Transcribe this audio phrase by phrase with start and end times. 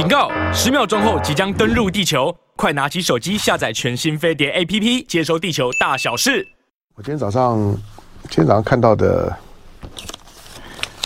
[0.00, 0.30] 警告！
[0.50, 6.48] 十秒钟后即将登陆地球，快拿起手机下载全新飞碟 APP，接收地球大小事。
[6.94, 7.58] 我今天早上，
[8.22, 9.36] 今天早上看到的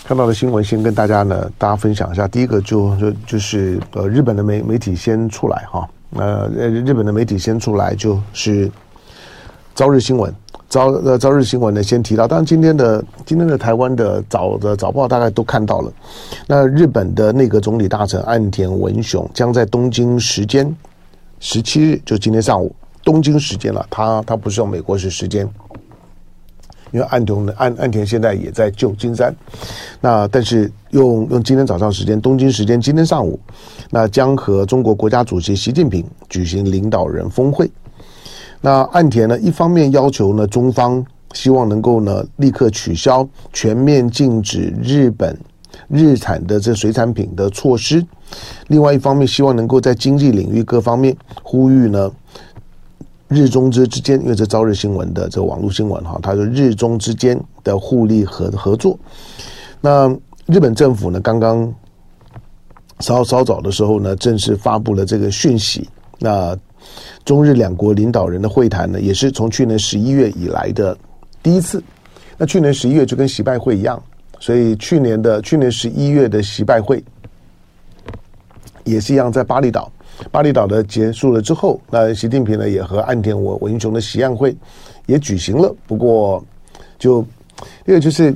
[0.05, 2.25] 看到的新闻，先跟大家呢，大家分享一下。
[2.25, 8.71] 第一个就就就是呃，日本的媒媒体先出来哈，呃，日本的媒体先出来就是
[9.75, 10.33] 朝日新闻。
[10.69, 15.91] 朝呃朝日新闻呢，先提到，当然今天的今天的台湾的早的早报大概都看到了。
[16.47, 20.75] 那日本的内阁总理大臣岸田文雄将在东京时间
[21.39, 25.47] 十七日，就今天上午东京时间了，他他不是用美国时时间，
[26.91, 29.33] 因为岸田岸岸田现在也在旧金山。
[30.01, 33.39] 那但是用用今天早上时间，东京时间今天上午，
[33.91, 37.69] 那将和中国国家主席习近平举行领导人峰会。
[38.61, 45.37] 那岸田呢，一方面要求呢，中方希望能够呢立刻取消全面禁止日本
[45.87, 48.01] 日产的这水产品的措施；
[48.67, 52.11] 另外一方面，希望能够在经济领域各方面呼吁呢
[53.27, 58.97] 日中之之间，因为这朝日新闻的这个网络新闻哈，它说日中之间的互利合合作。
[59.81, 60.07] 那
[60.47, 61.71] 日本政府呢，刚刚
[63.01, 65.89] 稍稍早的时候呢，正式发布了这个讯息。
[66.17, 66.57] 那
[67.23, 70.97] 中日两国领导人的会谈呢，也是从去年十一月以来的
[71.41, 71.83] 第一次。
[72.37, 74.01] 那去年十一月就跟习拜会一样，
[74.39, 77.03] 所以去年的去年十一月的习拜会
[78.83, 79.91] 也是一样，在巴厘岛。
[80.31, 84.55] 巴厘岛的结束了之后，那习近平呢也和岸田文文雄的习案会
[85.07, 85.75] 也举行了。
[85.87, 86.41] 不过
[86.97, 87.27] 就，就
[87.85, 88.33] 因为就是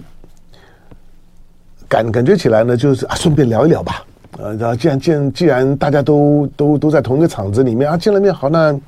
[1.88, 4.06] 感感觉起来呢，就是啊，顺便聊一聊吧。
[4.38, 8.80] 呃，既然既然既然大家都都都在同一个场子里面啊，见了面好，那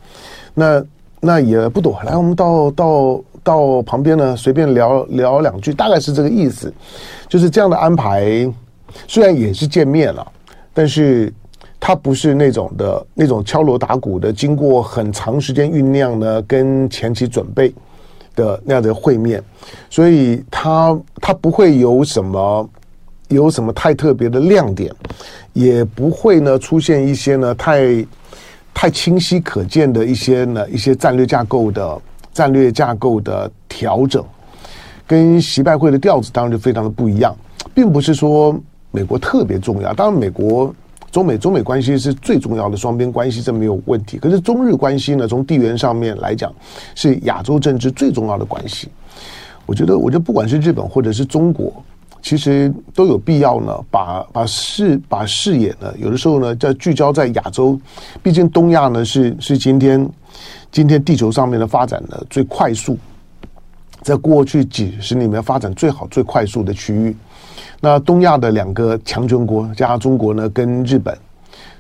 [0.54, 0.84] 那
[1.20, 6.72] 那也不躲，来，我们到到到旁边呢，随便聊聊两句，大概是这个意思。
[7.28, 8.50] 就是这样的安排，
[9.08, 10.26] 虽然也是见面了，
[10.74, 11.34] 但是
[11.80, 17.74] 它不是那种的那种敲锣打鼓的，经过很长时间酝酿呢，跟前期准备
[18.36, 19.44] 的那样的会面，
[19.90, 22.70] 所以它它不会有什么。
[23.32, 24.94] 有什么太特别的亮点，
[25.54, 28.06] 也不会呢出现一些呢太
[28.74, 32.02] 太清晰可见的一些呢一些战略架构的
[32.34, 34.24] 战略架构的调整，
[35.08, 37.36] 跟习拜会的调子当然就非常的不一样，
[37.74, 38.58] 并不是说
[38.92, 40.74] 美国特别重要，当然美国
[41.12, 44.18] 中美中美关系是最重要的双边关系，这没有问题。
[44.18, 46.54] 可是中日关系呢，从地缘上面来讲，
[46.96, 48.88] 是亚洲政治最重要的关系。
[49.66, 51.72] 我觉得，我觉得不管是日本或者是中国。
[52.22, 57.80] 其实都有必要呢，把把视把视野呢，有的时候呢，在聚焦在亚洲，
[58.22, 60.08] 毕竟东亚呢是是今天
[60.72, 62.98] 今天地球上面的发展的最快速，
[64.02, 67.16] 在过去几十年里面发展最好最快速的区域。
[67.80, 71.18] 那东亚的两个强权国加上中国呢，跟日本，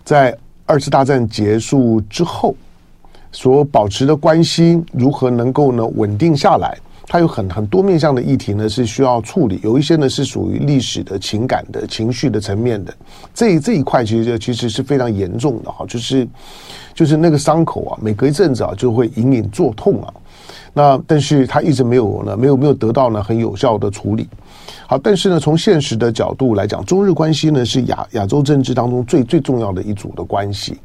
[0.03, 0.35] 在
[0.65, 2.55] 二次大战结束之后
[3.31, 6.75] 所保持的关系，如何能够呢稳定下来？
[7.07, 9.59] 它有很很多面向的议题呢，是需要处理。
[9.63, 12.93] 有一些呢是属于历史的情感的情绪的层面的，
[13.33, 16.27] 这这一块其实其实是非常严重的哈，就是
[16.93, 20.13] 就是那个伤口啊，每隔一阵子啊就会隐隐作痛啊。
[20.73, 24.29] 那但是它一直没有呢，没有没有得到呢很有效的处理。
[24.87, 30.77] 好，但是呢从现实的角度来讲，中日关系呢是亚亚洲政治当中最最重要的一组的关系。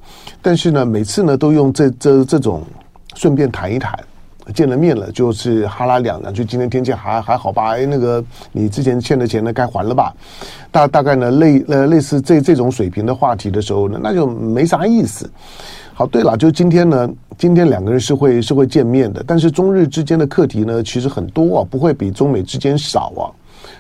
[0.43, 2.65] 但是呢每次呢都用这这这种
[3.15, 3.97] 顺便谈一谈。
[4.55, 6.45] 见了面了，就是哈拉两两句。
[6.45, 7.75] 今天天气还还好吧？
[7.75, 10.15] 哎，那个你之前欠的钱呢，该还了吧？
[10.71, 15.29] 大大概呢，类呃类似这这种水平的话题的时候呢，那就没啥意思。
[15.95, 17.09] 好，对了，就今天呢，
[17.39, 23.27] 今天两个人是会是会见面的，但是中日之间的课题呢，其实很多啊，不会比中美之间少啊。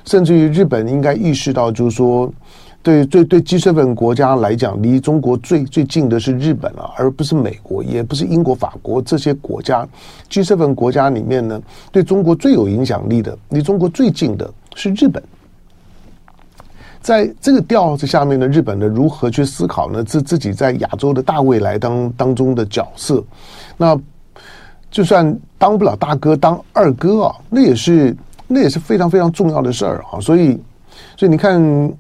[0.05, 2.32] 甚至于日本应该意识到，就是说。
[2.87, 9.85] 对对对，G7 国家来讲，离中国最最近的是日本啊，而不是美国，也不是英国、法国这些国家。
[10.31, 11.61] G7 国家里面呢，
[11.91, 15.21] 对中国最有影响力的，离中国最近的是日本。
[17.01, 20.05] 在这个调子下面呢，日本呢如何去思考呢？
[20.05, 23.21] 自自己在亚洲的大未来当当中的角色，
[23.77, 24.00] 那
[24.93, 28.17] 就算当不了大哥，当二哥啊，那也是
[28.47, 30.21] 那也是非常非常重要的事儿啊。
[30.21, 30.56] 所以，
[31.17, 31.93] 所以你看。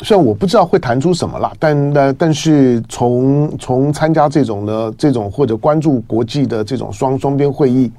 [0.00, 7.90] 虽然我不知道会谈出什么了，但但但是从从参加这种的这种或者关注国际的这种双双边会议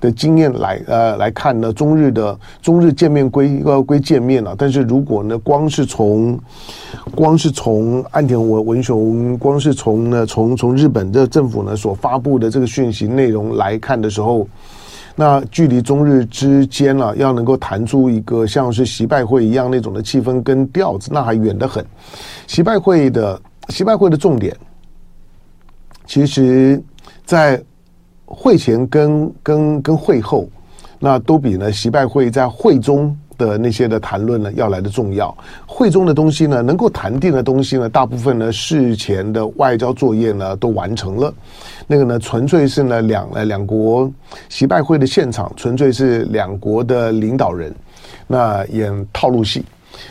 [0.00, 6.38] 的经验来呃来看呢，中日的中日见面归呃归见面了，但是如果呢光是从
[7.14, 14.48] 光是从岸田文文雄，光是从呢从从日本的政府呢所发布的这个讯息内容来看的时候。
[15.16, 21.84] 那距离中日之间呢、啊，要能够谈出一个像是习拜会一样那种的气氛跟调子，那还远得很。
[22.48, 24.56] 习拜会的习拜会的重点，
[26.04, 26.82] 其实，
[27.24, 27.62] 在
[28.24, 30.48] 会前跟跟跟会后，
[30.98, 35.32] 那都比呢习拜会在会中的那些的谈论呢要来的重要。
[35.64, 41.32] 会中的东西呢，能够谈定的东西呢，大部分呢事前的外交作业呢都完成了。
[41.86, 44.10] 那个呢，纯粹是呢两呃两国
[44.48, 47.74] 习拜会的现场，纯粹是两国的领导人
[48.26, 49.64] 那演套路戏。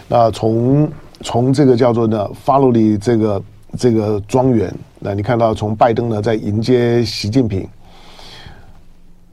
[0.07, 0.87] 那从
[1.21, 3.43] 从这个叫做呢，法罗里这个
[3.77, 7.67] 这个庄园，那你看到从拜登呢在迎接习近平，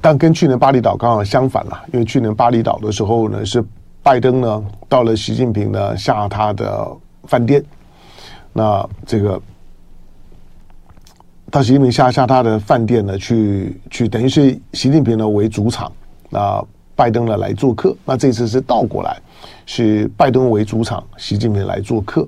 [0.01, 3.63] 但跟去年巴厘岛刚好相反了，因为去年巴厘岛的时候呢是
[4.03, 6.89] 拜登呢到了习近平呢下他的
[7.25, 7.63] 饭店，
[8.53, 9.41] 那这个。
[11.51, 15.91] 到习近平下下他的饭店呢，去去等于是习近平呢为主场，
[16.29, 16.65] 那
[16.95, 17.97] 拜登呢来做客。
[18.05, 19.17] 那这次是倒过来，
[19.67, 22.27] 是拜登为主场，习近平来做客。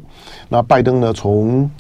[0.49, 1.71] 那拜登呢从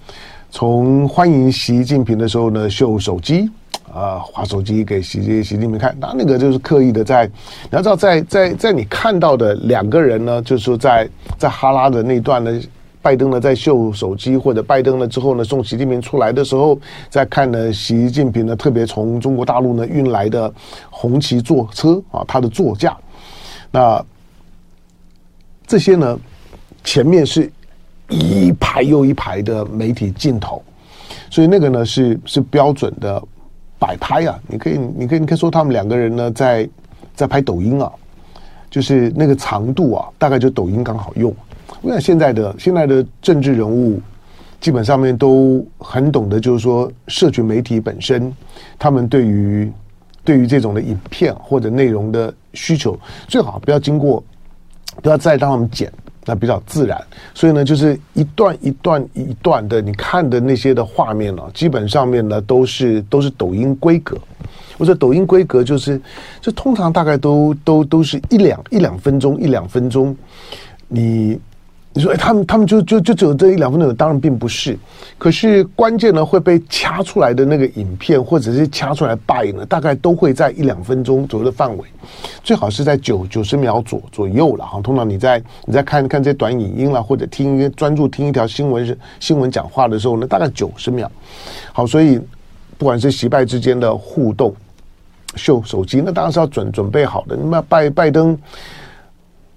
[0.50, 3.50] 从欢迎习近平的时候呢秀手机
[3.92, 5.96] 啊，划手机给习习近平看。
[5.98, 12.60] 那那个就是刻意的在，你要知道在在在你看到的两个人呢，就是说在在哈拉的那段呢。
[13.02, 16.78] 拜登呢在秀手机，或者拜登呢之后呢送习近平出来的时候，
[17.10, 20.50] 在看呢习近平呢特别从中国大陆呢运来的
[20.88, 22.96] 红旗座车啊，他的座驾，
[23.72, 24.02] 那
[25.66, 26.16] 这些呢
[26.84, 27.50] 前面是
[28.08, 30.62] 一排又一排的媒体镜头，
[31.28, 33.20] 所以那个呢是是标准的
[33.81, 36.69] 摆拍啊，你可以你可以你可以说他们两个人呢在
[37.16, 37.90] 在拍抖音啊，
[38.70, 41.34] 就是那个长度啊，大概就抖音刚好用。
[41.82, 44.00] 我想现在的现在的政治人物，
[44.61, 48.32] 基本上面都很懂得，就是说，社群媒体本身，
[48.79, 49.70] 他们对于
[50.23, 52.96] 对于这种的影片或者内容的需求，
[53.26, 54.23] 最好不要经过，
[55.02, 55.93] 不要再让他们剪，
[56.25, 57.02] 那比较自然。
[57.34, 64.17] 所以呢，就是一段一段一段的，你看的那些的画面呢，基本上面呢都是都是抖音规格。
[64.78, 66.00] 我说抖音规格就是，
[66.40, 70.17] 就通常大概都都都是一两一两分钟，一两分钟，
[70.87, 71.37] 你。
[71.94, 74.78] 你说，哎，他们他们就就就只有这一两分钟，当然并不是。
[75.18, 81.84] 可是关键呢，会被掐出来的那个影片，或者是掐出来拜呢，大概都会在一两分钟左右的范围，
[82.42, 84.80] 最好是在九九十秒左左右了哈。
[84.80, 91.10] 通常你在你在看看这短影音啦，或者听一个专注听一条新闻新闻讲话的时候呢，大概九十秒。
[91.74, 92.18] 好，所以
[92.78, 94.54] 不管是习拜之间的互动，
[95.36, 97.36] 秀手机，那当然是要准准备好的。
[97.36, 98.38] 那么拜拜登。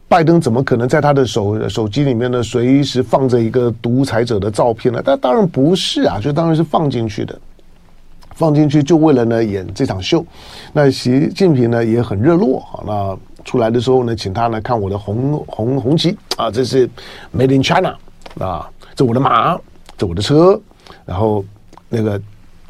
[0.07, 5.01] 拜登怎么可能在他的手手机里面呢，随时放着一个独裁者的照片呢？
[5.03, 7.37] 但当然不是啊，就当然是放进去的，
[8.35, 10.25] 放进去就为了呢演这场秀。
[10.71, 16.87] 那习近平呢也很热络啊，那出来的时候呢，请他呢看我的红红红旗啊，这是
[17.35, 17.97] Made in China
[18.39, 19.59] 啊，这我的马，
[19.97, 20.59] 这我的车，
[21.05, 21.43] 然后
[21.89, 22.21] 那个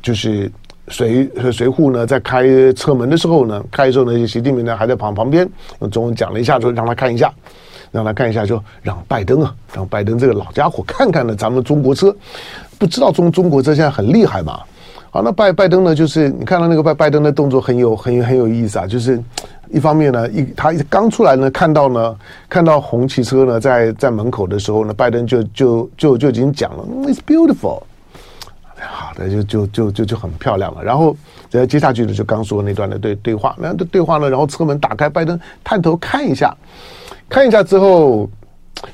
[0.02, 0.52] 就是。
[0.88, 2.44] 随随扈呢，在开
[2.74, 5.50] 车门的时候呢，开的时候呢，习近平呢还在旁旁边
[5.80, 7.34] 用中文讲了一下，说让他看一下，
[7.92, 12.16] 让他看一下，就让拜登啊，让拜登这个老家伙看看呢，咱们中国车，
[12.78, 14.60] 不知道中中国车现在很厉害嘛？
[15.10, 19.20] 好，那拜拜登呢，就是你看到那个拜拜登的动作很有很有很有意思啊，就是
[19.72, 22.16] 一方面呢，一他一刚出来呢，看到呢，
[22.48, 27.82] 看到红旗车呢在在门口的时候呢，拜登就就就就已经讲了，It's beautiful。
[28.88, 30.84] 好的，就就就就就很漂亮了。
[30.84, 31.15] 然后，
[31.50, 36.56] 接接下去的就刚说那段的对对话，那对话呢，然后车门打开，拜登探头看一下，
[37.30, 38.30] 看一下之后，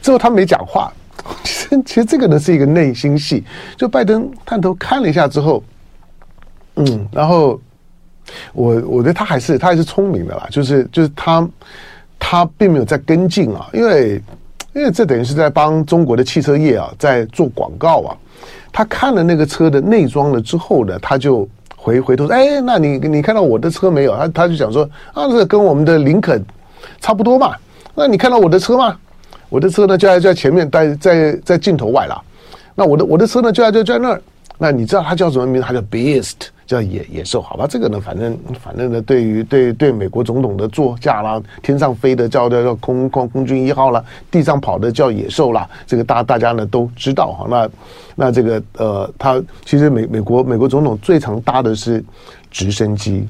[0.02, 0.92] 之后他没讲话。
[1.44, 3.44] 其实其实这个呢是一个内心戏。
[3.78, 5.64] 就拜登探头看了一下之后，
[6.76, 7.60] 嗯，然后
[8.54, 11.48] 我我觉得他还是他还是聪明的啦，就是就是他
[12.18, 14.22] 他并没有在跟进啊，因为
[14.74, 18.18] 因为这等于是在帮中国的汽车业啊在做广告啊。
[18.72, 26.44] 他看了那个车的内装了之后呢，他就回回头说：“哎，那你你看到我的车没有？”他他就想说：“啊，这跟我们的林肯
[27.00, 27.54] 差不多嘛。
[27.96, 28.98] 那你看到我的车吗？
[29.50, 32.22] 我的车呢就在就在前面，在在在镜头外了。
[32.74, 34.22] 那我的我的车呢就在就在那儿。
[34.58, 35.68] 那你知道他叫什么名字？
[35.68, 44.02] 他叫 Beast。”叫野野兽，好吧，这个呢，反正反正呢，对于对对美国总统的座驾啦，天上飞的叫叫叫空空空军一号啦，
[44.32, 47.46] 地上跑的叫野兽啦，这个大大家呢都知道哈。
[47.50, 47.70] 那
[48.16, 52.02] 那这个呃，他其实美美国美国总统最常搭的是
[52.50, 53.28] 直升机，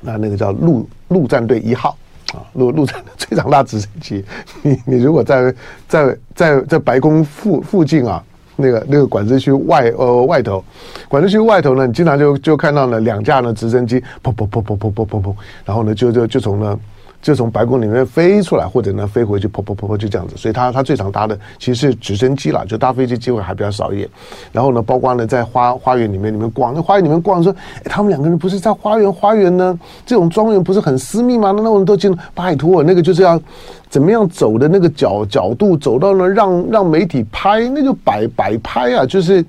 [0.00, 1.98] 那那个叫陆陆战队一号
[2.34, 4.24] 啊，陆陆战最常搭直升机。
[4.62, 5.52] 你你如果在
[5.88, 8.22] 在在在白宫附附近啊。
[8.56, 10.62] 那个那个管制区外呃外头，
[11.08, 16.78] 管制区外头呢，你经常就就看到了两架呢直升机，砰砰砰砰砰砰砰砰，然后呢就就就从呢
[17.22, 20.36] 就从白宫里面飞出来，或者呢飞回去，噗噗噗噗就这样子。
[20.36, 24.08] 所以他他最常搭的其实是直升机了，就搭飞机机会还比较少一点。
[24.50, 29.78] 然后呢，包括呢在花花园里面里面逛，那花园里面逛说，哎，他们两个人不是在花园花园呢？
[30.04, 31.52] 这种庄园不是很私密吗？
[31.52, 33.40] 那我们都进，拜托，那个就是要
[33.88, 39.44] 怎么样走的那个角角度，走到呢让让媒体拍，那就摆摆拍啊，就是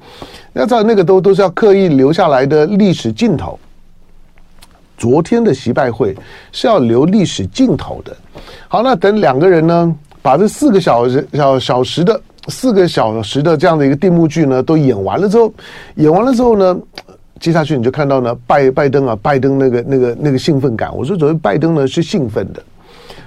[0.53, 3.57] 要知道那个都都是要刻意留下来的历史镜头。
[5.03, 6.15] 昨天的习拜会
[6.53, 8.15] 是要留历史镜头的。
[8.69, 15.53] 好，那等两个人呢，把这四个小时小小时的四个小时的这样的一个定目剧呢，都演完了之后，
[15.95, 16.79] 演完了之后呢，
[17.37, 20.95] 接下去你就看到呢，拜拜登啊，拜登那个那个那个兴奋感。
[20.95, 22.63] 我说，昨天拜登呢是兴奋的，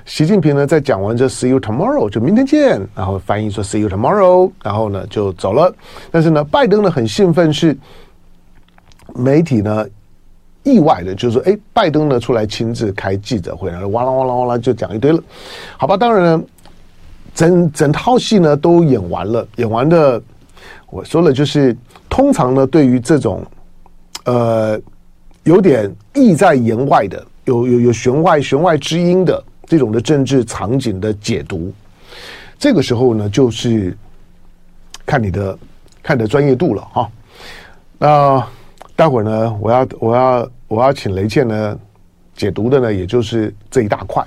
[0.07, 5.71] 习近平呢在讲完这 “see you tomorrow” 就明天见，然后翻译说 “see you tomorrow”，然后呢就走了。
[6.11, 7.77] 但是呢，拜登呢很兴奋，是
[9.15, 9.85] 媒体呢。
[10.67, 15.23] 意外的就是说，哎，拜登呢出来亲自开记者会，然后哇啦哇啦哇啦就讲一堆了，
[15.79, 15.97] 好吧？
[15.97, 16.45] 当然呢，
[17.33, 20.21] 整整套戏呢都演完了，演完的
[20.91, 21.77] 我说了，就是
[22.11, 23.47] 通常呢，对于这种
[24.25, 24.77] 呃
[25.45, 31.73] 有点意在言外的，有有有弦外弦外之音的这种的政治场景的解读，
[32.59, 33.97] 这个时候呢，就是
[35.07, 35.57] 看你的
[36.03, 37.09] 看你的专业度了哈。
[37.99, 38.45] 那
[38.97, 40.51] 待会儿呢，我要我要。
[40.69, 41.79] 我要请雷倩呢
[42.35, 44.25] 解读的呢，也就是这一大块，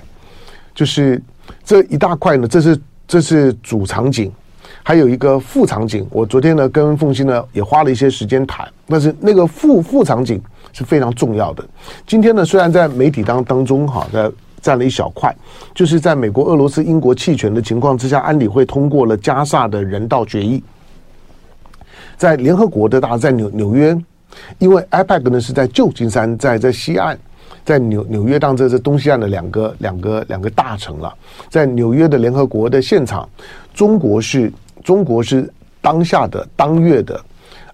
[0.74, 1.22] 就是
[1.64, 4.32] 这一大块呢，这是这是主场景，
[4.82, 6.06] 还有一个副场景。
[6.10, 10.40] 我昨天呢跟凤馨呢也花了一些时间谈，但是那个副副场景
[10.72, 11.64] 是非常重要的。
[12.06, 14.30] 今天呢虽然在媒体当当中哈，在
[14.62, 15.34] 占了一小块，
[15.74, 20.62] 就是在美国、俄罗斯、英国弃权的情况之下，安理会通过了加萨的人道决议，
[22.16, 23.96] 在联合国的大在纽纽约。
[24.58, 27.16] 因为 AIPAC 呢是在旧金山，在在西岸，
[27.64, 31.12] 在纽纽约当这是东西岸的两个两个两个大城了。
[31.48, 33.28] 在纽约的联合国的现场，
[33.74, 37.20] 中国是中国是当下的当月的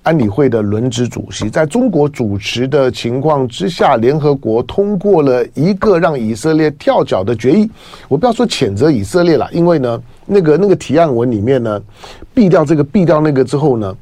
[0.03, 7.69] 安理会的轮值主席，在中国主持的情况之下，联合国通过了一个让以色列跳脚的决议。
[8.09, 11.83] 我不要说谴责以色列了，因为呢，那个那个提案文里面呢，
[12.35, 13.97] 毙掉这个毙掉那个之后呢。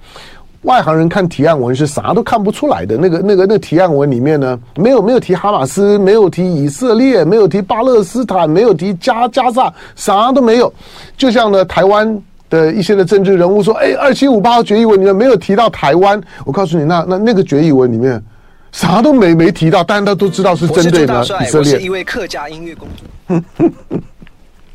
[0.65, 2.97] 外行人看提案文是啥都看不出来的。
[2.97, 10.73] 那个、那个、那个提案文里面呢，没有没有提哈马斯，没有提以色列，没有提巴勒斯坦，没有提加加萨，啥都没有。
[11.17, 18.23] 就像呢，台湾的一些的政治人物说：“哎，二七五八号决议文里面没有提到台湾。”我告诉你，那那那个决议文里面
[18.73, 21.75] 啥都没没提到，但是他都知道是针对呢以色列。
[21.75, 23.99] 我是一位客家音乐工作。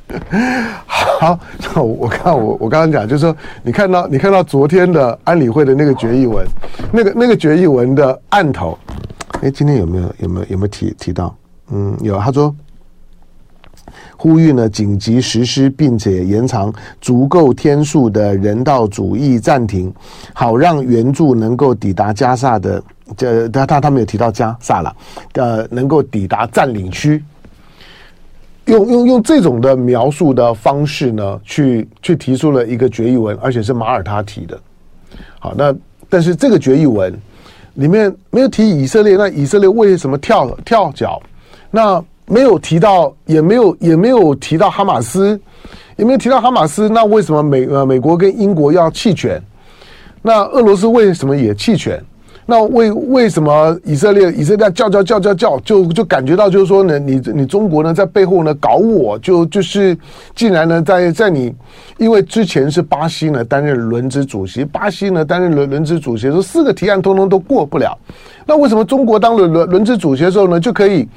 [0.88, 1.40] 好，
[1.76, 6.46] 那我我看我我刚刚讲，就是说，你看到你看到昨天的安理会的那个决议文，
[6.92, 8.78] 那个那个决议文的案头，
[9.42, 11.36] 哎，今天有没有有没有有没有提提到？
[11.72, 12.56] 嗯，有，他说
[14.18, 19.94] 呼吁呢紧急实施并且延长足够天数的人道主义暂停，
[20.34, 22.82] 好让援助能够抵达加萨的，
[23.16, 24.96] 这他他他没有提到加萨了，
[25.34, 27.24] 呃，能够抵达占领区。
[28.70, 34.60] 用用用这种的描述的方式呢，去去提出了一个决议文，而且是马耳他提的。
[35.40, 35.76] 好，那
[36.08, 37.14] 但是这个决议文
[37.74, 41.22] 里面没有提以色列，那以色列为什么跳跳脚？
[41.72, 45.40] 那没有提到，也没有也没有提到哈马斯，
[45.98, 46.88] 也没有提到哈马斯。
[46.90, 49.42] 那为什么美呃美国跟英国要弃权？
[50.22, 52.00] 那俄罗斯为什么也弃权？
[52.50, 59.96] 那为为什么以色列以色列叫叫叫叫叫，就就感觉到就是说呢，你你中国呢在背后呢搞我，就就是
[60.34, 61.54] 竟然呢在在你，
[62.00, 67.96] 因为之前是巴西呢担任轮值主席，巴西呢担任轮轮值主席，说四个提案通通都过不了，
[68.48, 71.08] 那为什么中国当了轮轮值主席的时候呢就可以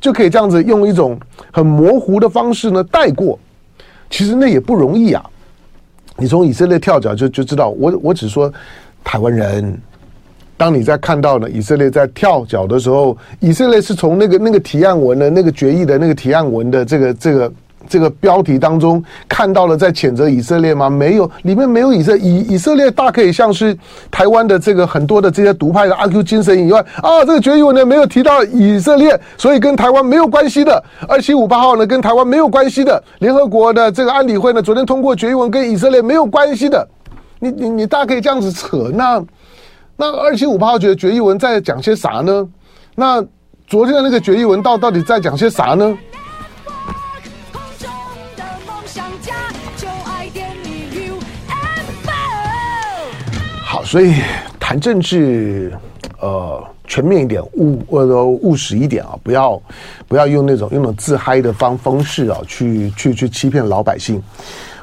[0.00, 1.18] 就可以这样子用一种
[1.50, 3.36] 很模糊的方式呢带过？
[4.08, 5.26] 其实那也不容易啊，
[6.16, 8.52] 你从以色列跳脚就就知道，我我只说
[9.02, 9.76] 台湾人。
[10.56, 17.52] 当你在看到呢，以色列在跳脚的时候，以色列是从那个那个提案文的那个决议的那个提案文的这个这个
[17.86, 20.88] 这个标题当中看到了在谴责以色列吗？
[20.88, 23.76] 没有，里面没有以色以以色列大可以像是
[24.10, 30.82] 台湾的这个很多的这些独派的阿 Q 精神以外啊，这个决议文呢没有提到以色列，所以跟台湾没有关系的。
[31.06, 36.88] 二七五八号呢跟台湾没有关系的，联合国的这个安理会呢昨天通过决议文跟以色列没有关系的。
[37.38, 39.22] 你你你大可以这样子扯那。
[39.98, 42.46] 那二七五八号决决议文在讲些啥呢？
[42.94, 43.24] 那
[43.66, 45.96] 昨天的那个决议文到到底在讲些啥呢？
[53.64, 54.16] 好，所以
[54.60, 55.72] 谈政治，
[56.20, 59.60] 呃，全面一点，务呃务实一点啊，不要
[60.06, 64.22] 不要用那种用那种自嗨的方方式啊，去去去欺骗老百姓。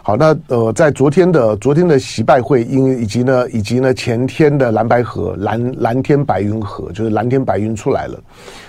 [0.06, 8.20] 好，那呃，在昨天的昨天的习拜会，因以及呢以及呢前天的蓝白河蓝蓝天白云河，就是蓝天白云出来了。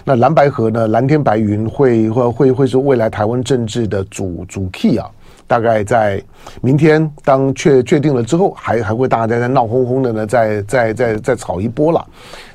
[0.05, 5.11] 那蓝白河呢，蓝天白云会会会会是未来台湾政治的主主 key 啊。
[5.49, 6.23] 大概在
[6.62, 12.07] 明天当确确定了之后，还还会大家在闹哄哄的呢，再再再再炒一波了。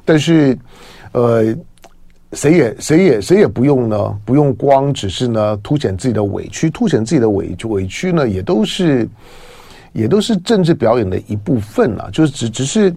[0.06, 0.58] 但是，
[1.12, 1.54] 呃。
[2.34, 9.10] 谁也谁也谁也不用呢，不用光只是呢凸显自己的委屈，凸显自己的委屈委屈呢，也都是
[9.94, 12.08] 也都是政治表演的一部分啊。
[12.12, 12.94] 就是只只是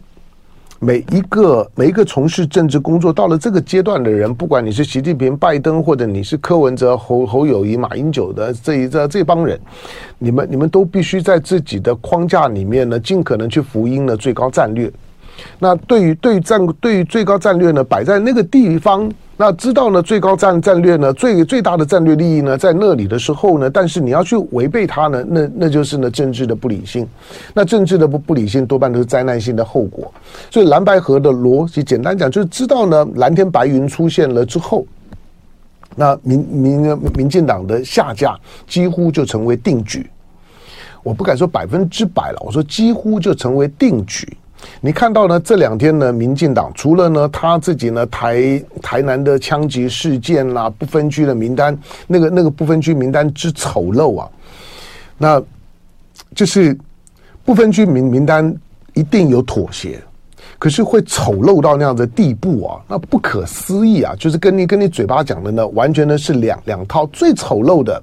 [0.78, 9.58] 每一个每一个从事政治工作到了这个阶段的人，不管你是习近平、拜登，或者你是柯文哲、侯侯友谊、马英九的这一这这帮人，
[10.18, 14.92] 你们你们都必须在自己的框架里面呢，尽可能去福音呢最高战略。
[15.58, 27.08] 那对于对于战对于最高战略呢，摆在那个地方，那知道呢最高战战略呢最最大的战略利益呢在那里的时候呢，但是你要去违背它呢，那那就是呢政治的不理性。
[27.52, 30.12] 那政治的不不理性多半都是灾难性的后果。
[30.50, 34.86] 所以蓝白河的逻辑，简单讲就是知道呢蓝天白云出现了之后，
[35.96, 40.08] 那民民民进党的下架几乎就成为定局。
[41.02, 44.36] 我不敢说百分之百了，我说几乎就成为定局。
[44.80, 45.40] 你看到呢？
[45.40, 51.76] 这两天呢，民进党除了呢他自己呢台台南的枪击事件啦、不分区的名单，
[52.06, 54.28] 那个那个不分区名单之丑陋啊，
[55.18, 55.42] 那
[56.34, 56.76] 就是
[57.44, 58.54] 不分区名名单
[58.94, 60.00] 一定有妥协，
[60.58, 64.14] 可是会丑陋到那样的地步啊，那不可思议啊！
[64.18, 68.02] 就是跟你跟你嘴巴讲的呢，完全呢是两两套，最丑陋的。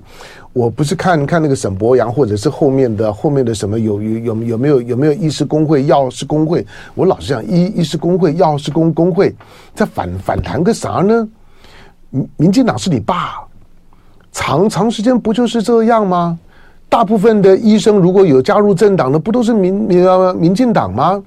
[0.52, 6.66] 我不是看看那个沈博洋，或者是后面的后面的什么有有有有没有有没有医师工会、药师工会？
[6.96, 9.34] 我老是讲，医医师工会、药师公工会
[9.76, 11.28] 在反反弹个啥呢？
[12.10, 13.42] 民民进党是你爸，
[14.32, 16.38] 长长时间不就是这样吗？
[16.90, 20.04] 大部分的医生如果有加入政党的，不都是民民
[20.36, 21.24] 民进党吗？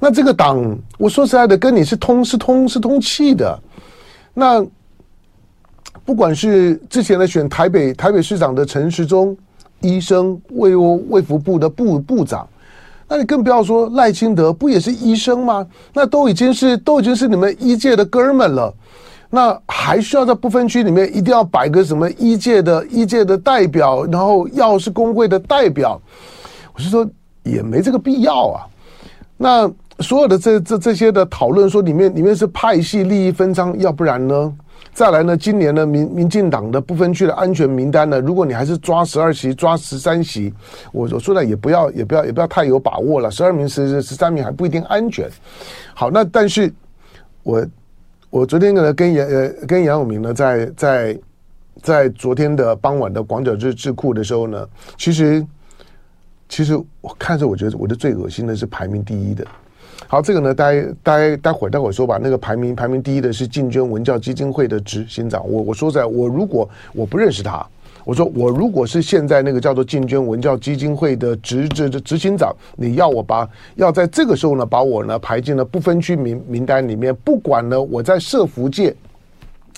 [0.00, 0.58] 那这个党，
[0.96, 3.60] 我说实在的，跟你是通是通是通气的，
[4.32, 4.64] 那。
[6.04, 9.36] 不管是之前的选台北台北市长的陈时中
[9.80, 12.46] 医生，卫卫福部的部部长，
[13.08, 15.66] 那你更不要说赖清德，不也是医生吗？
[15.92, 18.74] 那都已经是都已经是你们医界的哥们了，
[19.30, 26.00] 那还需要在不分区里面一定要摆个什么医界的医界的代表，然后药师工会的代表，
[26.74, 27.08] 我是说
[27.42, 28.66] 也没这个必要啊。
[29.36, 34.52] 那所有的这这这些的讨论说里面里面是派系利益分赃，要不然呢？
[34.94, 40.52] 再来呢，今年呢，民民进党的不分区的安全名单呢，如果你还是抓十二席、抓十三席，
[40.92, 43.30] 我我说的也不要、也不要、也不要太有把握了。
[43.30, 45.30] 十二名、十十三名还不一定安全。
[45.94, 46.70] 好，那但是
[47.42, 47.66] 我
[48.28, 51.18] 我昨天呢，跟杨呃跟杨永明呢，在在
[51.82, 55.46] 在昨天的傍晚的广角智智库的时候呢，其实
[56.50, 59.42] 其实我看着，我觉得我的最恶心的是排名第一的。
[60.08, 62.18] 好，这个呢，待待待会儿待会儿说吧。
[62.22, 65.42] 那个排名排名第一的是进捐文教基金会的执行长。
[65.48, 67.66] 我我说实在，我如果我不认识他，
[68.04, 78.94] 我说我如果是现在那个叫做进捐文教基金会的执执执行长，你要我把要在这个时候呢，把我呢排进了不分区名名单里面，不管呢我在社福界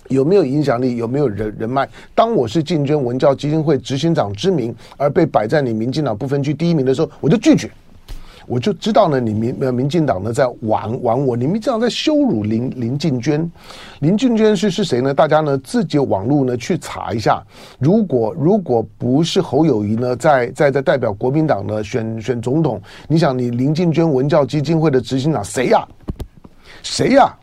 [0.08, 7.70] 有没有影响力，有没有人人脉，当我是进捐文教基金会执行长之名而被摆在你民进党不分区第一名的时候，我就拒绝。
[8.46, 13.50] 我就知道呢，你民呃民进党呢在玩玩我，你民进党在羞辱林林进娟，
[14.00, 15.14] 林进娟是是谁呢？
[15.14, 17.42] 大家呢自己网络呢去查一下。
[17.78, 25.86] 如果如果不是侯友宜呢在在在代表国民党呢选选总统，你想你林进娟文教基金会的执行长谁呀？
[26.82, 27.34] 谁呀？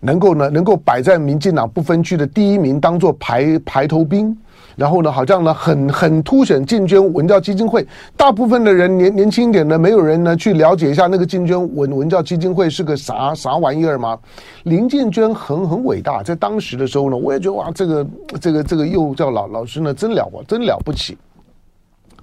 [0.00, 4.36] 能够呢能够摆在民进党不分区的第一名，当做排排头兵？
[4.76, 7.86] 然后呢，好像呢，很很凸显进捐文教基金会。
[8.16, 14.18] 大部分的人年年轻一点的，没有人呢去了解一下那个进捐文文教基金会是个啥啥玩意儿吗？
[14.64, 18.06] 林进捐很很伟大，在当时的时候呢，我也觉得哇，这个
[18.40, 21.16] 这个这个幼教老老师呢，真了不真了不起。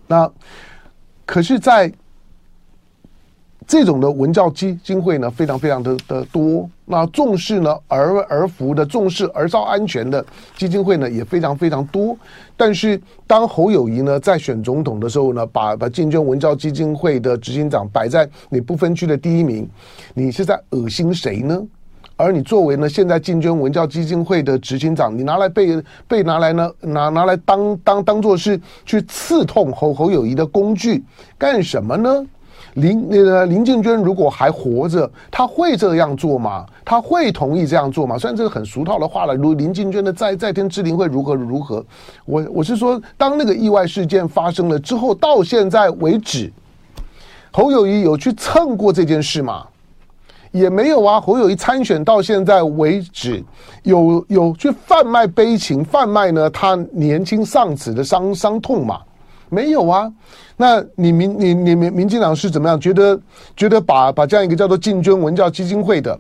[0.08, 0.30] 那
[1.26, 1.92] 可是，在
[3.70, 6.68] 这种的文教基金会呢，非常非常的的多。
[6.86, 10.26] 那重视呢儿儿福的，重视儿少安全的
[10.58, 12.18] 基金会呢，也非常非常多。
[12.58, 19.70] 但是当侯友宜呢在选总统的时候呢，把把进捐文教基金会的执行长摆在你不分区的第一名，
[20.16, 21.62] 你是在恶心谁呢？
[22.16, 31.04] 而你作为呢现在进捐文教基金会的执行长，你拿来被被拿来呢拿拿来当当当做是去刺痛侯侯友宜的工具
[31.38, 32.26] 干什么呢？
[32.80, 36.66] 林那个林静娟如果还活着，他会这样做吗？
[36.84, 38.18] 他会同意这样做吗？
[38.18, 41.86] 虽然这个很俗套的话了，如林静娟的在在天之灵会如何如何？
[42.26, 46.52] 我我是说，当那个意外事件发生了之后，到现在为止，
[47.52, 49.66] 侯友谊有去蹭过这件事吗？
[50.52, 51.22] 也没有啊。
[51.22, 53.44] 侯友谊参选到现在为止，
[53.84, 59.00] 有有去贩卖悲情，贩卖呢他年轻丧子的伤伤痛嘛？
[59.50, 60.12] 没有啊。
[60.56, 62.80] 那你民你你民民进党是怎么样？
[62.80, 63.20] 觉得
[63.56, 66.20] 觉得把把这样一个叫做进军文教基金会的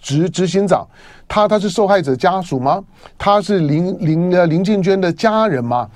[0.00, 0.86] 执执行长，
[1.26, 2.82] 他他是受害者家属吗？
[3.16, 5.88] 他是林林呃林进娟的家人吗？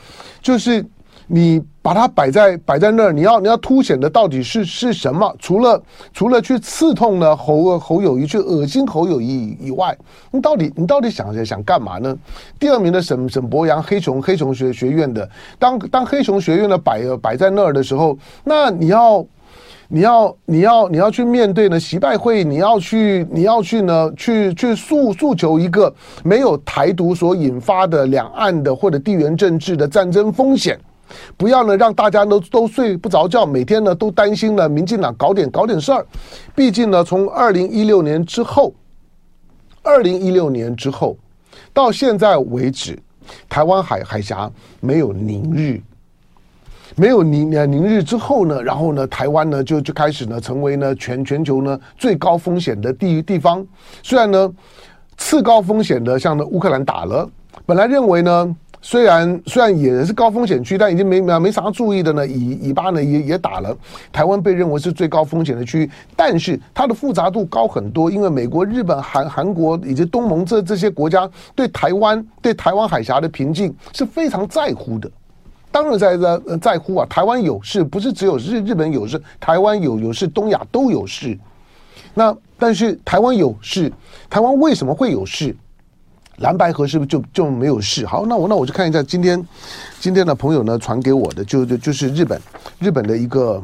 [0.43, 0.85] 就是。
[1.31, 5.31] 你把它摆在摆在那儿，你要你要凸显的到底是是什么？
[5.39, 9.97] 除了除了去刺痛呢侯侯友谊，去恶心侯友谊以外，
[10.31, 12.17] 你到底你到底想想干嘛呢？
[12.59, 19.25] 第二名的沈沈博洋，黑熊黑熊学学院的，当当黑熊学院的摆摆在那儿的时候，那你要
[19.89, 30.79] 你要你要你要去面对呢习拜会，你要去你要去呢去去诉诉求一个没有台独所引发的两岸的或者地缘政治的战争风险。
[31.37, 36.05] 不要呢，让大家都都睡不着觉，每天呢都担心呢，民进党搞点搞点事儿。
[36.55, 38.75] 毕竟呢，从二零一六年之后，
[39.83, 41.17] 二零一六年之后
[41.73, 42.99] 到现在为止，
[43.49, 45.81] 台湾海海峡没有宁日，
[46.97, 53.67] 没有宁宁日之后呢，然后呢，台湾呢就就开始呢成为呢全全球呢最高风险的地地方。
[54.03, 54.53] 虽然呢
[55.17, 57.29] 次高风险的像呢乌克兰打了，
[57.65, 58.57] 本来认为呢。
[58.81, 62.27] 虽然虽然也是高风险区，但已经没没没啥注意的呢。
[62.27, 63.77] 以以巴呢也也打了，
[64.13, 75.11] 台湾被认为是最高风险的区域，但是它的复杂度高很多，因为美国、日本、韩韩国以及东盟这这些国家对台湾对台湾海峡的平静是非常在乎的。
[75.71, 81.39] 当然在在在乎啊，台湾有事不是只有日日本有事，台湾有有事，东亚都有事。
[82.15, 83.93] 那但是台湾有事，
[84.31, 85.55] 台湾为什么会有事？
[86.39, 88.07] 蓝白河是不是就就没有事？
[88.07, 89.45] 好，那我那我就看一下今天
[89.99, 92.41] 今天的朋友呢传给我的，就就就是日本
[92.79, 93.63] 日本的一个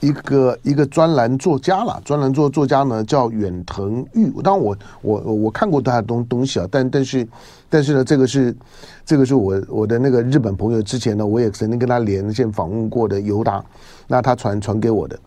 [0.00, 4.32] 一个一个专栏作家了，专栏作作家呢叫远藤玉。
[4.42, 7.28] 当然我我我看过他的东东西啊，但但是
[7.68, 8.56] 但是呢，这个是
[9.04, 13.62] 这个是我我的那个日本朋友之前呢，我也曾经跟他连线访问过的尤达，
[14.06, 15.18] 那他传传给我的，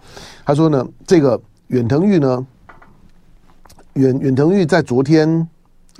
[0.44, 2.48] 他说呢，这个远藤玉呢，
[3.94, 5.48] 远远藤玉在昨天。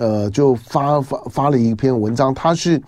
[0.00, 2.80] 呃，就发发发了一篇文章，他是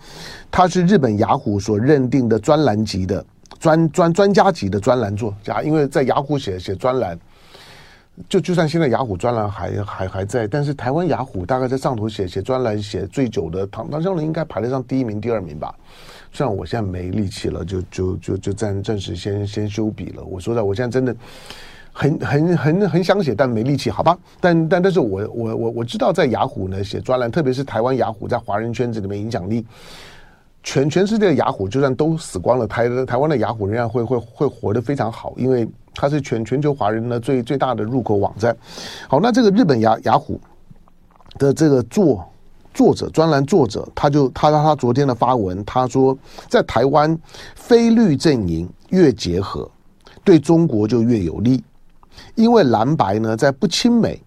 [0.49, 3.23] 他是日本雅虎所认定的专栏级的
[3.59, 7.15] 专专专家级的专栏作家，因为在雅虎写写专栏，
[8.27, 15.71] 就就算现在雅虎专栏还还还在，但是台湾雅虎大概在上头写写专栏写最久的唐唐湘龙应该排得上第一名、第二名吧。
[16.31, 20.23] 虽然我现在没力气了，就就就就暂暂时先先休笔了。
[20.23, 21.15] 我说的，我现在真的。
[21.95, 24.17] 很很很很想写，但没力气，好吧？
[24.41, 29.63] 但但但是我我我我知道，在雅虎呢写专栏，特别是台湾雅虎在华人圈子里面影响力，
[30.63, 38.57] 全全世界的雅虎就算都死光了，台台湾的雅虎仍然会会会活得非常好，因为它是全全球华人呢最最大的入口网站。
[39.07, 40.41] 好，那这个日本雅雅虎
[41.37, 42.27] 的这个作
[42.73, 46.17] 作者专栏作者，他就他他他昨天的发文，他说
[46.49, 47.15] 在台湾
[47.53, 49.69] 非绿阵营越结合，
[50.23, 51.63] 对中国就越有利。
[52.35, 54.21] 因为蓝白呢，在不亲美，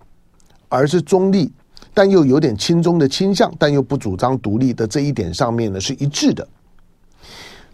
[0.68, 1.52] 而是中立，
[1.92, 6.46] 但又有点亲中的倾向，但又不主张独立的这一点上面呢，是一致的。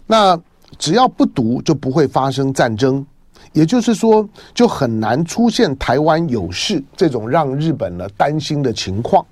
[0.06, 0.40] 那
[0.78, 3.04] 只要不独，就不会发生战争，
[3.52, 9.24] 也就是说，就很难出现台湾有事这种让日本呢担心的情况。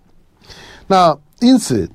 [0.87, 1.89] 那因此，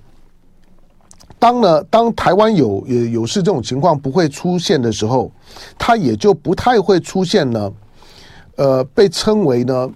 [1.38, 5.32] 当呢，当台湾有有有事这种情况不会出现的时候，
[5.78, 7.72] 它也就不太会出现呢。
[8.58, 9.91] 呃，被称为呢，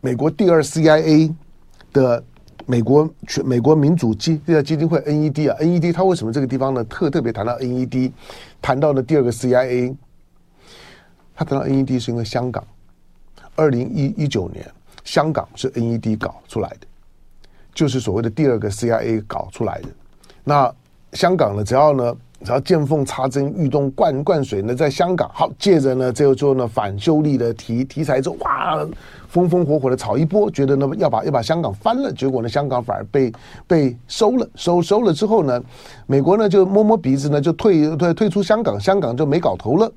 [0.00, 1.34] 美国第二 CIA
[1.92, 2.22] 的
[2.64, 8.12] 美国全美国民主基这个基金会 NED 啊，NED 它为什么这个地方呢特特别谈到 NED，
[8.62, 9.96] 谈到了第二个 CIA，
[11.34, 12.64] 他谈到 NED 是因为香港，
[13.56, 14.64] 二零一一九年
[15.02, 16.86] 香港是 NED 搞出来的，
[17.74, 19.88] 就是所谓的第二个 CIA 搞出来的，
[20.44, 20.72] 那
[21.14, 22.16] 香港呢，只要呢。
[22.44, 28.86] 只要见缝插针、欲动灌灌水呢，在香港好，借着呢，这个做呢，反修例的题题材之后，哇，
[29.28, 33.32] 风风火火的炒一波，觉得呢要把要把香港翻了，结果呢，香港反而被
[33.66, 35.60] 被收了，收收了之后呢，
[36.06, 39.90] 美国呢就摸摸鼻子呢，就退退退出香港，香港就没搞头了。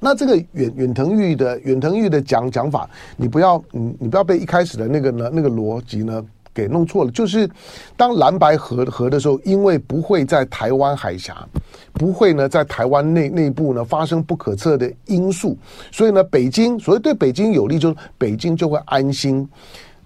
[0.00, 6.22] 那这个远远藤玉的远藤玉的讲讲法，你不要你你不要被一开始的那个呢那个逻辑呢
[6.54, 7.50] 给弄错了，就是
[7.96, 11.44] 当蓝白合合的时候，因为不会在台湾海峡，
[11.92, 15.58] 不会呢在台湾内内部呢发生不可测的因素，
[15.90, 19.46] 所以呢，北京所谓对北京有利，就是北京就会安心。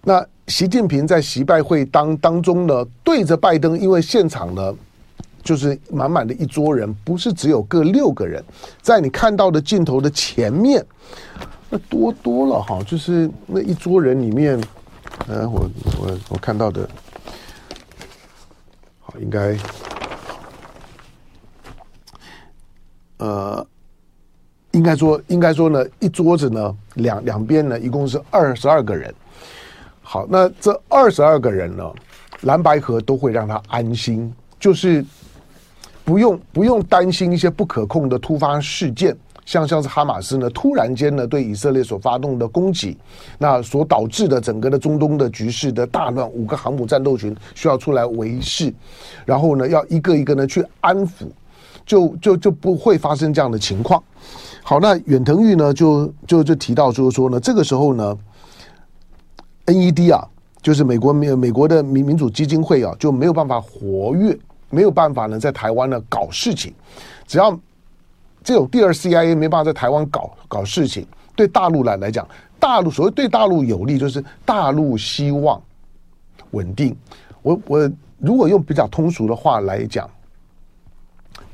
[0.02, 4.74] 那习近平在习拜会当当中呢，对着拜登，因为现场呢
[5.42, 8.42] 就是满满的一桌人，不是只有各六个人，
[8.80, 10.82] 在你看到的镜头的前面，
[11.68, 14.58] 那多多了哈，就是那一桌人里面。
[15.26, 16.88] 嗯，我我我看到的，
[19.00, 19.58] 好，应该，
[23.18, 23.66] 呃，
[24.70, 29.14] 应该说，应该说呢，一桌子呢，两两边呢，一共是二十二个人。
[30.00, 31.92] 好，那这二十二个人呢，
[32.42, 35.04] 蓝白合都会让他安心，就是
[36.04, 39.14] 不用不用担心一些不可控的突发事件。
[39.48, 42.94] 像像是哈马斯呢，突然间呢对以色列所发动的攻击，
[43.38, 48.74] 那所导致的整个的中东的局势的大乱，五个航母战斗群需要出来维系，
[49.24, 51.30] 然后呢要一个一个呢去安抚，
[51.86, 54.02] 就就就不会发生这样的情况。
[54.62, 58.18] 好，那远藤玉呢就就就提到就是说呢，这个时候呢
[59.64, 60.28] ，NED 啊，
[60.60, 66.70] 就是美国美美国的民民主基金会啊，就没有办法活跃，没有办法呢在台湾呢搞事情，
[67.26, 67.58] 只要。
[68.42, 72.26] 这种第二 CIA 没办法在台湾搞搞事情，对大陆来来讲，
[72.58, 75.60] 大陆所谓对大陆有利，就是大陆希望
[76.50, 76.96] 稳定。
[77.42, 80.08] 我我如果用比较通俗的话来讲，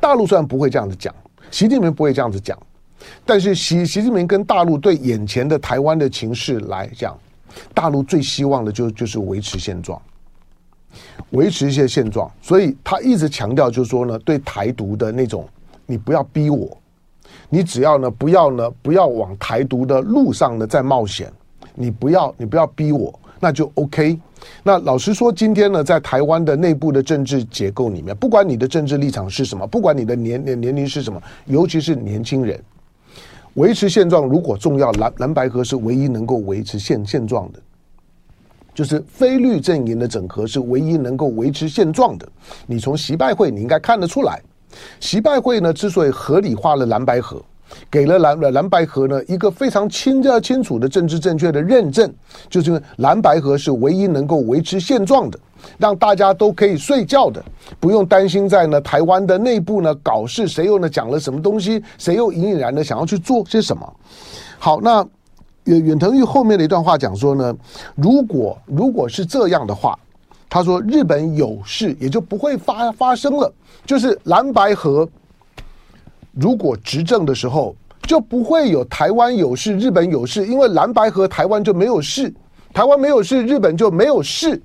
[0.00, 1.14] 大陆虽然不会这样子讲，
[1.50, 2.58] 习近平不会这样子讲，
[3.24, 7.18] 但是习习近平跟大陆对眼前的台湾的情势来讲，
[7.74, 10.00] 大陆最希望的就就是维持现状，
[11.30, 12.30] 维持一些现状。
[12.40, 15.48] 所以他一直强调就是说呢，对台独的那种，
[15.86, 16.76] 你不要逼我。
[17.48, 21.32] 你只要呢，不要呢，不要往台独的路上呢再冒险。
[21.74, 24.18] 你不要，你不要逼我，那就 OK。
[24.62, 32.62] 那老实说，今天呢，在台湾的内部的政治结构里面，不管你的政治立场是什么，不管你的年年年龄是什么，尤其是年轻人，
[33.54, 37.60] 维持现状如果重要，蓝蓝白合是唯一能够维持现现状的，
[38.74, 42.28] 就是非绿阵营的整合是唯一能够维持现状的。
[42.66, 44.40] 你从习拜会，你应该看得出来。
[45.00, 47.40] 习拜会呢，之所以合理化了蓝白河，
[47.90, 52.12] 给了蓝蓝白河呢一个非常清的清楚的政治正确的认证，
[52.48, 55.38] 就是蓝白河是唯一能够维持现状的，
[55.78, 57.42] 让大家都可以睡觉的，
[57.80, 63.94] 不用担心在呢台湾的内部呢搞事，谁又呢讲了什么东西，谁又隐隐然的想要去做些什么。
[64.58, 65.06] 好，那
[65.64, 67.54] 远远藤玉后面的一段话讲说呢，
[67.94, 69.98] 如果如果是这样的话。
[70.54, 73.52] 他说：“日本有事也就不会发发生了，
[73.84, 75.08] 就是蓝白河
[76.30, 82.32] 如果执政的时候，就不会有台湾有事，日本有事，因为蓝白河台湾就没有事，
[82.72, 84.62] 台湾没有事，日本就没有事，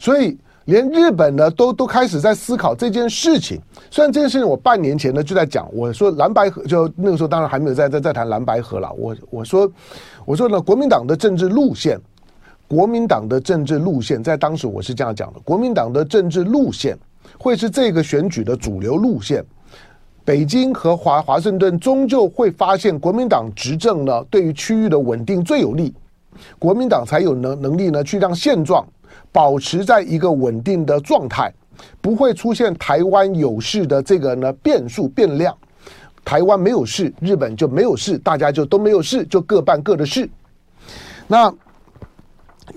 [0.00, 3.60] 所以连日本呢都都开始在思考这件事情。
[3.92, 9.70] 虽然这件事情我半年前呢就在讲，我说蓝白河就那个时候当然还没有在在在谈蓝白河了，我我说
[10.24, 12.00] 我说呢国民党的政治路线。”
[12.66, 16.96] 国民党的政治路线，在当时我是这样讲的：国民党的政治路线
[17.38, 19.44] 会是这个选举的主流路线。
[20.24, 25.92] 北京和华华盛顿终究会发现，国民党执政呢，对于区域的稳定最有利，
[26.58, 28.84] 国民党才有能能力呢，去让现状
[29.30, 31.52] 保持在一个稳定的状态，
[32.00, 35.54] 不会出现台湾有事的这个呢变数变量。
[36.24, 40.26] 台湾没有事，日本就没有事，大家就都没有事，就各办各的事。
[41.28, 41.54] 那。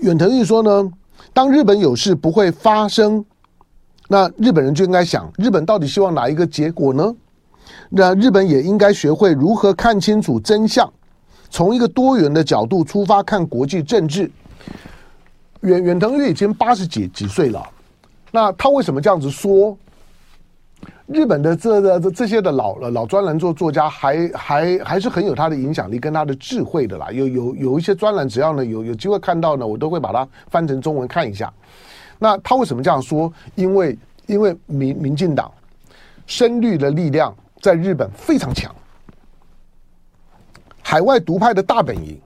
[0.00, 0.92] 远藤裕说呢，
[1.32, 3.24] 当日本有事不会发生，
[4.08, 7.14] 那日本人就应该想，日本到底希望哪一个结果呢？
[7.90, 10.90] 那日本也应该学会如何看清楚真相，
[11.50, 14.30] 从一个多元的角度出发看国际政治。
[15.62, 17.60] 远远藤裕已经八十几几岁了，
[18.30, 19.76] 那他为什么这样子说？
[21.08, 27.10] 日本的这这这些的老老专栏作作家还还还是很有他的影响力跟他的智慧的啦。
[27.10, 31.50] 有有有一些专栏，只要呢有有机会看到呢，我都会把它翻成中文看一下。
[32.18, 33.32] 那他为什么这样说？
[33.54, 35.50] 因为因为民民进党
[36.26, 38.70] 深绿的力量在日本非常强，
[40.82, 42.20] 海外独派的大本营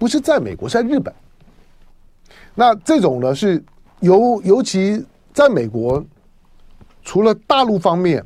[0.00, 1.14] 不是在美国，是在日本。
[2.56, 3.62] 那这种呢是
[4.00, 6.04] 尤尤其在美国。
[7.06, 8.22] 除了大陆方面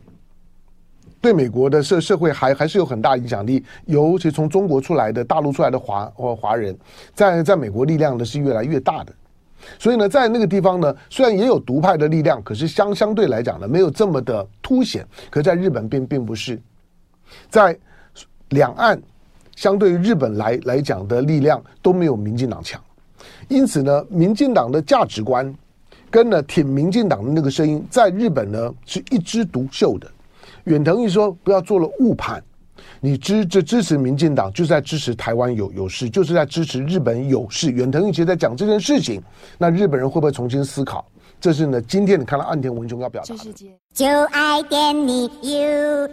[1.20, 6.74] 对美国的社社会还还是有很大影响力，尤其从中国出来的大陆出来的华或华人，
[7.14, 9.12] 在在美国力量呢是越来越大的。
[9.78, 15.06] 所以呢，在那个地方呢，虽然也有独派的力量，可是相相对来讲呢，没有这么的凸显。
[15.28, 16.58] 可在日本并并不是，
[17.50, 17.78] 在
[18.48, 18.98] 两岸
[19.56, 22.82] 相对于日本来来讲的力量都没有民进党强。
[23.48, 25.54] 因此呢，民进党的价值观
[26.10, 30.10] 跟呢挺民进党的那个声音，在日本呢是一枝独秀的。
[30.64, 32.42] 远藤一说不要做了误判，
[33.00, 37.70] 你支这支持民进党，就是在支持台湾有有事，就是在支持日本有事。
[37.70, 39.22] 远藤一其实在讲这件事情，
[39.56, 41.06] 那日本人会不会重新思考？
[41.40, 43.54] 这是呢，今天你看到岸田文雄要表达的。
[43.94, 46.10] 就爱点你 UFO。